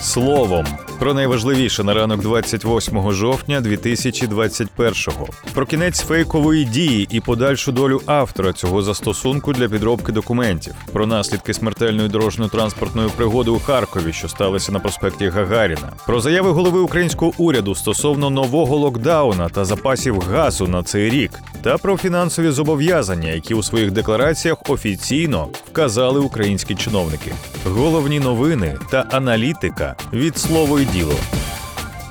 [0.00, 0.66] Словом
[1.00, 5.28] про найважливіше на ранок 28 жовтня 2021-го.
[5.54, 11.54] Про кінець фейкової дії і подальшу долю автора цього застосунку для підробки документів, про наслідки
[11.54, 17.74] смертельної дорожньо-транспортної пригоди у Харкові, що сталося на проспекті Гагаріна, про заяви голови українського уряду
[17.74, 21.30] стосовно нового локдауна та запасів газу на цей рік,
[21.62, 27.32] та про фінансові зобов'язання, які у своїх деклараціях офіційно вказали українські чиновники.
[27.64, 31.39] Головні новини та аналітика від слово й діло.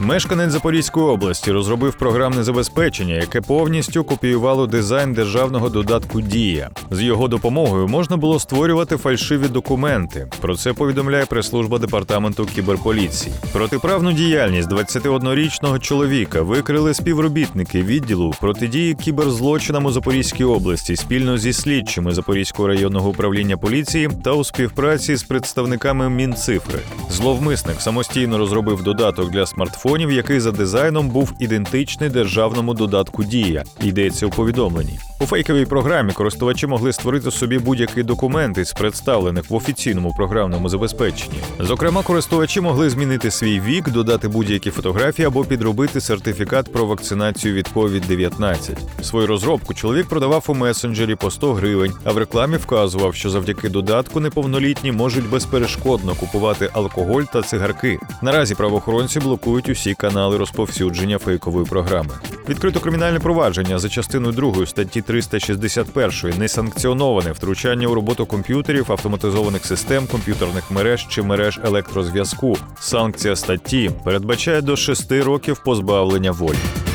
[0.00, 6.70] Мешканець Запорізької області розробив програмне забезпечення, яке повністю копіювало дизайн державного додатку Дія.
[6.90, 10.26] З його допомогою можна було створювати фальшиві документи.
[10.40, 13.34] Про це повідомляє прес-служба департаменту кіберполіції.
[13.52, 22.12] Протиправну діяльність 21-річного чоловіка викрили співробітники відділу протидії кіберзлочинам у Запорізькій області спільно зі слідчими
[22.12, 26.78] Запорізького районного управління поліції та у співпраці з представниками Мінцифри.
[27.10, 33.64] Зловмисник самостійно розробив додаток для смартфонів телефонів, який за дизайном був ідентичний державному додатку Дія.
[33.82, 34.98] Йдеться у повідомленні.
[35.20, 41.38] У фейковій програмі користувачі могли створити собі будь-який документ із представлених в офіційному програмному забезпеченні.
[41.60, 47.68] Зокрема, користувачі могли змінити свій вік, додати будь-які фотографії або підробити сертифікат про вакцинацію від
[47.74, 48.76] COVID-19.
[49.02, 53.68] Свою розробку чоловік продавав у месенджері по 100 гривень, а в рекламі вказував, що завдяки
[53.68, 57.98] додатку неповнолітні можуть безперешкодно купувати алкоголь та цигарки.
[58.22, 62.10] Наразі правоохоронці блокують усі канали розповсюдження фейкової програми.
[62.48, 70.06] Відкрито кримінальне провадження за частиною 2 статті 361 несанкціоноване втручання у роботу комп'ютерів, автоматизованих систем,
[70.06, 72.56] комп'ютерних мереж чи мереж електрозв'язку.
[72.80, 76.87] Санкція статті передбачає до 6 років позбавлення волі.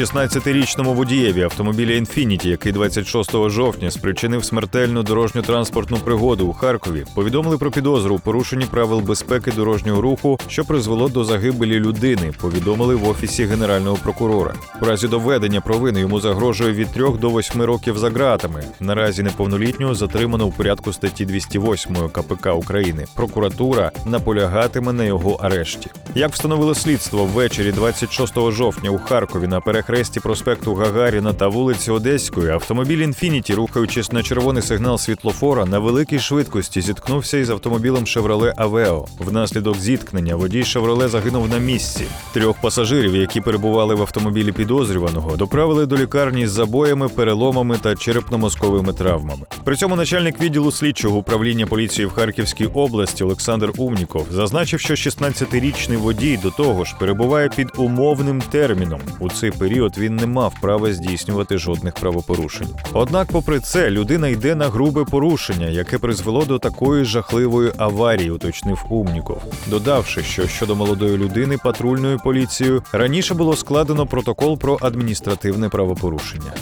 [0.00, 7.70] 16-річному водієві автомобіля Інфініті, який 26 жовтня спричинив смертельну дорожньо-транспортну пригоду у Харкові, повідомили про
[7.70, 12.32] підозру у порушенні правил безпеки дорожнього руху, що призвело до загибелі людини.
[12.40, 14.54] Повідомили в офісі генерального прокурора.
[14.82, 18.64] У разі доведення провини йому загрожує від 3 до 8 років за ґратами.
[18.80, 23.04] Наразі неповнолітнього затримано у порядку статті 208 КПК України.
[23.14, 25.90] Прокуратура наполягатиме на його арешті.
[26.14, 31.90] Як встановило слідство ввечері 26 жовтня у Харкові на перех перехресті проспекту Гагаріна та вулиці
[31.90, 38.54] Одеської автомобіль Інфініті, рухаючись на червоний сигнал світлофора, на великій швидкості зіткнувся із автомобілем Шевроле
[38.56, 39.06] Авео.
[39.18, 42.04] Внаслідок зіткнення водій Шевроле загинув на місці.
[42.32, 48.94] Трьох пасажирів, які перебували в автомобілі підозрюваного, доправили до лікарні з забоями, переломами та черепно-мозковими
[48.94, 49.46] травмами.
[49.64, 55.96] При цьому начальник відділу слідчого управління поліції в Харківській області Олександр Умніков зазначив, що 16-річний
[55.96, 60.54] водій до того ж перебуває під умовним терміном у цей період період він не мав
[60.60, 62.68] права здійснювати жодних правопорушень.
[62.92, 68.84] Однак, попри це, людина йде на грубе порушення, яке призвело до такої жахливої аварії, уточнив
[68.88, 76.52] Умніков, додавши, що щодо молодої людини патрульною поліцією раніше було складено протокол про адміністративне правопорушення.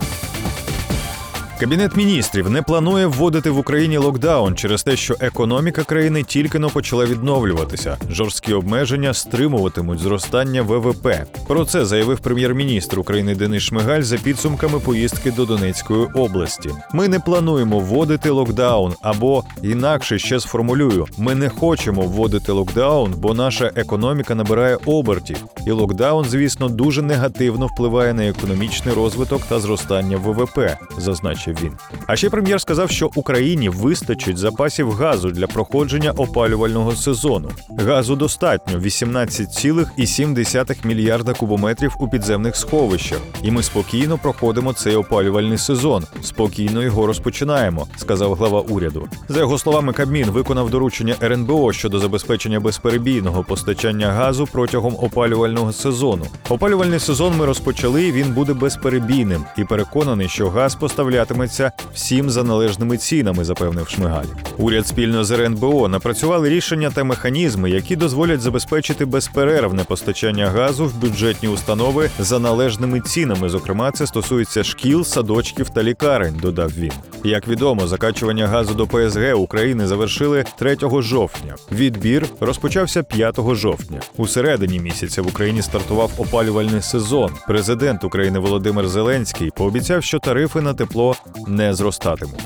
[1.63, 7.07] Кабінет міністрів не планує вводити в Україні локдаун через те, що економіка країни тільки-но почала
[7.07, 7.97] відновлюватися.
[8.11, 11.09] Жорсткі обмеження стримуватимуть зростання ВВП.
[11.49, 16.71] Про це заявив прем'єр-міністр України Денис Шмигаль за підсумками поїздки до Донецької області.
[16.93, 23.35] Ми не плануємо вводити локдаун або інакше ще сформулюю: ми не хочемо вводити локдаун, бо
[23.35, 30.17] наша економіка набирає обертів, і локдаун, звісно, дуже негативно впливає на економічний розвиток та зростання
[30.17, 30.59] ВВП,
[30.99, 31.73] зазначив зазначив він.
[32.07, 37.51] А ще прем'єр сказав, що Україні вистачить запасів газу для проходження опалювального сезону.
[37.79, 46.05] Газу достатньо 18,7 мільярда кубометрів у підземних сховищах, і ми спокійно проходимо цей опалювальний сезон.
[46.23, 49.09] Спокійно його розпочинаємо, сказав глава уряду.
[49.29, 56.27] За його словами, Кабмін виконав доручення РНБО щодо забезпечення безперебійного постачання газу протягом опалювального сезону.
[56.49, 58.13] Опалювальний сезон ми розпочали.
[58.13, 64.25] Він буде безперебійним і переконаний, що газ поставлятиме оплачуватиметься всім за належними цінами, запевнив Шмигаль.
[64.59, 70.95] Уряд спільно з РНБО напрацювали рішення та механізми, які дозволять забезпечити безперервне постачання газу в
[70.95, 73.49] бюджетні установи за належними цінами.
[73.49, 76.39] Зокрема, це стосується шкіл, садочків та лікарень.
[76.43, 76.93] Додав він.
[77.25, 81.55] Як відомо, закачування газу до ПСГ України завершили 3 жовтня.
[81.73, 84.01] Відбір розпочався 5 жовтня.
[84.17, 87.31] У середині місяця в Україні стартував опалювальний сезон.
[87.47, 91.17] Президент України Володимир Зеленський пообіцяв, що тарифи на тепло
[91.49, 92.41] не зростатимуть.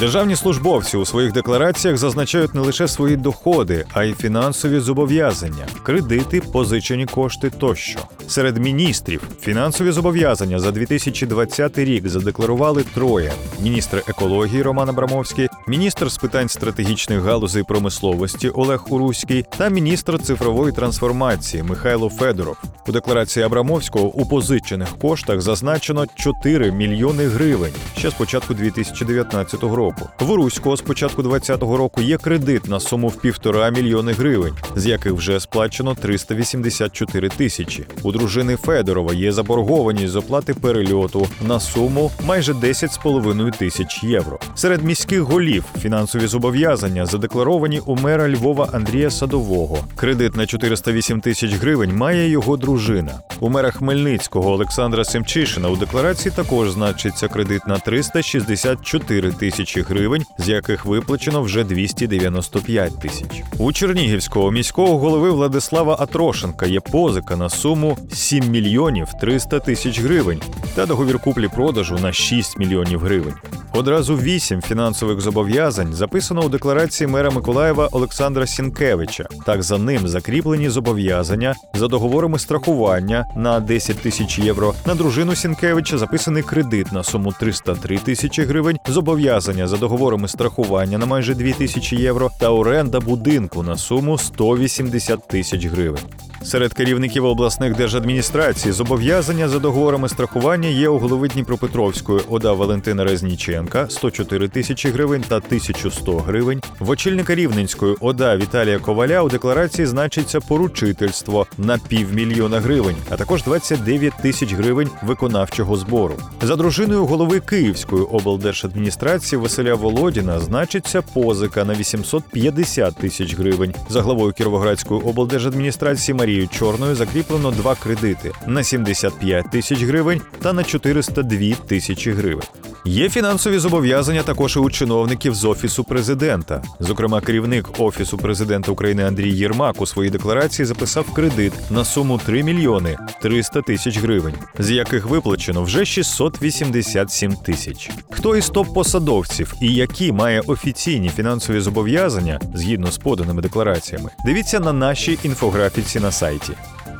[0.00, 6.40] Державні службовці у своїх деклараціях зазначають не лише свої доходи, а й фінансові зобов'язання, кредити,
[6.40, 8.00] позичені кошти тощо.
[8.30, 13.32] Серед міністрів фінансові зобов'язання за 2020 рік задекларували троє:
[13.62, 20.72] міністр екології Роман Абрамовський, міністр з питань стратегічних галузей промисловості Олег Уруський та міністр цифрової
[20.72, 22.56] трансформації Михайло Федоров.
[22.88, 30.08] У декларації Абрамовського у позичених коштах зазначено 4 мільйони гривень ще з початку 2019 року.
[30.20, 34.86] В Уруського з початку 2020 року є кредит на суму в півтора мільйони гривень, з
[34.86, 37.84] яких вже сплачено 384 тисячі.
[38.02, 44.38] У дружини Федорова є заборгованість з оплати перельоту на суму майже 10,5 тисяч євро.
[44.54, 49.78] Серед міських голів фінансові зобов'язання задекларовані у мера Львова Андрія Садового.
[49.96, 53.12] Кредит на 408 тисяч гривень має його дружина.
[53.40, 60.48] У мера Хмельницького Олександра Семчишина у декларації також значиться кредит на 364 тисячі гривень, з
[60.48, 63.42] яких виплачено вже 295 тисяч.
[63.58, 70.40] У Чернігівського міського голови Владислава Атрошенка є позика на суму 7 мільйонів 300 тисяч гривень
[70.74, 73.34] та договір куплі-продажу на 6 мільйонів гривень.
[73.72, 79.28] Одразу вісім фінансових зобов'язань записано у декларації мера Миколаєва Олександра Сінкевича.
[79.46, 84.74] Так за ним закріплені зобов'язання за договорами страхування на 10 тисяч євро.
[84.86, 91.06] На дружину Сінкевича записаний кредит на суму 303 тисячі гривень, зобов'язання за договорами страхування на
[91.06, 96.04] майже 2 тисячі євро та оренда будинку на суму 180 тисяч гривень.
[96.42, 103.86] Серед керівників обласних держадміністрацій зобов'язання за договорами страхування є у голови Дніпропетровської ОДА Валентина Резніченка
[103.88, 106.62] 104 тисячі гривень та 1100 гривень.
[106.78, 113.42] В очільника Рівненської ОДА Віталія Коваля у декларації значиться поручительство на півмільйона гривень, а також
[113.42, 116.14] 29 тисяч гривень виконавчого збору.
[116.42, 123.74] За дружиною голови Київської облдержадміністрації Василя Володіна значиться позика на 850 тисяч гривень.
[123.88, 130.64] За главою Кіровоградської облдержадміністрації Марією Чорною закріплено два кредити на 75 тисяч гривень та на
[130.64, 132.46] 402 тисячі гривень.
[132.84, 136.62] Є фінансові зобов'язання також і у чиновників з офісу президента.
[136.80, 142.42] Зокрема, керівник офісу президента України Андрій Єрмак у своїй декларації записав кредит на суму 3
[142.42, 147.90] мільйони 300 тисяч гривень, з яких виплачено вже 687 тисяч.
[148.10, 154.10] Хто із топ-посадовців і які має офіційні фінансові зобов'язання згідно з поданими деклараціями?
[154.24, 156.52] Дивіться на нашій інфографіці на сайті.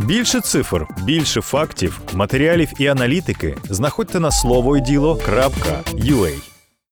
[0.07, 6.50] Більше цифр, більше фактів, матеріалів і аналітики знаходьте на слово й діло.ua.